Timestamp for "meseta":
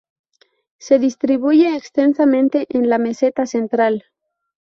2.97-3.45